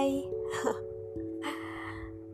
Hai 0.00 0.16
uh, 0.24 0.72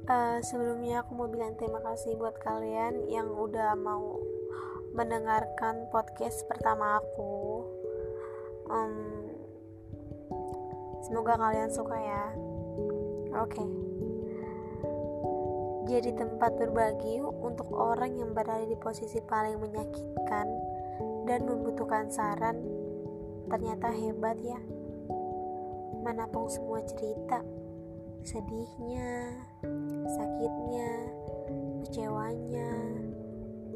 eh, 0.07 0.39
Sebelumnya 0.39 1.03
aku 1.03 1.19
mau 1.19 1.27
bilang 1.27 1.59
terima 1.59 1.83
kasih 1.83 2.15
buat 2.15 2.39
kalian 2.39 3.11
yang 3.11 3.27
udah 3.27 3.75
mau 3.75 4.23
mendengarkan 4.95 5.91
podcast 5.91 6.47
pertama 6.47 7.03
aku. 7.03 7.67
Um, 8.71 8.95
Semoga 11.11 11.35
kalian 11.35 11.67
suka 11.75 11.99
ya. 11.99 12.25
Oke. 13.35 13.59
Okay. 13.59 13.71
Jadi 15.91 16.15
tempat 16.23 16.55
berbagi 16.55 17.19
untuk 17.19 17.67
orang 17.75 18.15
yang 18.15 18.31
berada 18.31 18.63
di 18.63 18.79
posisi 18.79 19.19
paling 19.27 19.59
menyakitkan 19.59 20.47
dan 21.27 21.43
membutuhkan 21.43 22.15
saran 22.15 22.63
ternyata 23.51 23.91
hebat 23.91 24.39
ya. 24.39 24.86
Mana 26.07 26.23
pun 26.31 26.47
semua 26.47 26.79
cerita, 26.87 27.43
sedihnya, 28.23 29.43
sakitnya, 30.07 30.91
kecewanya, 31.83 32.71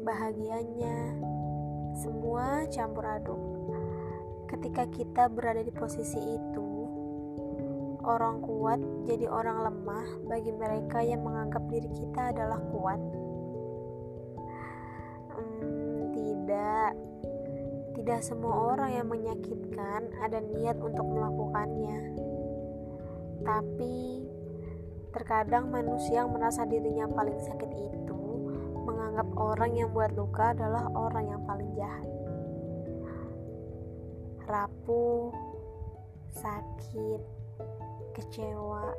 bahagianya, 0.07 1.11
semua 1.99 2.63
campur 2.71 3.03
aduk. 3.03 3.35
Ketika 4.47 4.87
kita 4.95 5.27
berada 5.27 5.59
di 5.59 5.75
posisi 5.75 6.23
itu, 6.23 6.71
orang 8.07 8.39
kuat 8.39 8.79
jadi 9.11 9.27
orang 9.27 9.67
lemah 9.67 10.07
bagi 10.31 10.55
mereka 10.55 11.03
yang 11.03 11.27
menganggap 11.27 11.67
diri 11.67 11.91
kita 11.91 12.31
adalah 12.31 12.63
kuat. 12.71 12.99
Tidak 18.01 18.25
semua 18.25 18.73
orang 18.73 18.97
yang 18.97 19.07
menyakitkan 19.07 20.09
ada 20.25 20.41
niat 20.41 20.77
untuk 20.81 21.05
melakukannya. 21.05 22.17
Tapi 23.45 24.21
Terkadang 25.11 25.67
manusia 25.67 26.23
yang 26.23 26.31
merasa 26.31 26.63
dirinya 26.63 27.03
paling 27.11 27.35
sakit 27.35 27.67
itu 27.67 28.19
menganggap 28.87 29.27
orang 29.35 29.75
yang 29.75 29.91
buat 29.91 30.15
luka 30.15 30.55
adalah 30.55 30.87
orang 30.95 31.35
yang 31.35 31.41
paling 31.43 31.67
jahat. 31.75 32.07
Rapuh, 34.47 35.35
sakit, 36.31 37.21
kecewa, 38.15 38.95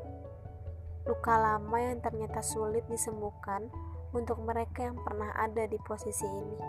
luka 1.09 1.35
lama 1.41 1.79
yang 1.81 2.05
ternyata 2.05 2.45
sulit 2.45 2.85
disembuhkan 2.93 3.73
untuk 4.13 4.37
mereka 4.45 4.93
yang 4.93 5.01
pernah 5.01 5.33
ada 5.33 5.65
di 5.65 5.81
posisi 5.81 6.29
ini. 6.29 6.61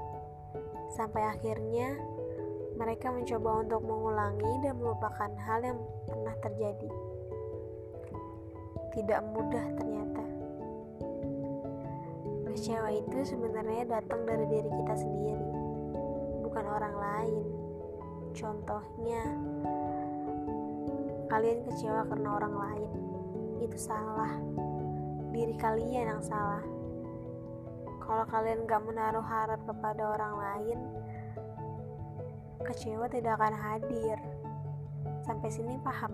Sampai 0.96 1.28
akhirnya 1.28 2.00
mereka 2.76 3.14
mencoba 3.14 3.64
untuk 3.66 3.82
mengulangi 3.86 4.54
dan 4.66 4.74
melupakan 4.78 5.32
hal 5.46 5.60
yang 5.62 5.78
pernah 6.10 6.36
terjadi 6.42 6.90
tidak 8.94 9.26
mudah 9.34 9.66
ternyata. 9.74 10.24
Kecewa 12.54 12.90
itu 12.94 13.18
sebenarnya 13.26 13.90
datang 13.90 14.22
dari 14.30 14.46
diri 14.46 14.70
kita 14.70 14.96
sendiri, 15.02 15.50
bukan 16.46 16.66
orang 16.70 16.96
lain. 17.02 17.44
Contohnya, 18.38 19.22
kalian 21.34 21.60
kecewa 21.66 22.06
karena 22.06 22.30
orang 22.38 22.56
lain, 22.56 22.92
itu 23.66 23.78
salah. 23.82 24.38
Diri 25.34 25.58
kalian 25.58 26.14
yang 26.14 26.22
salah. 26.22 26.62
Kalau 27.98 28.26
kalian 28.30 28.70
gak 28.70 28.86
menaruh 28.86 29.26
harap 29.26 29.58
kepada 29.66 30.14
orang 30.14 30.34
lain, 30.38 30.78
kecewa 32.64 33.06
tidak 33.12 33.38
akan 33.38 33.54
hadir. 33.54 34.18
Sampai 35.24 35.52
sini 35.52 35.76
paham? 35.84 36.12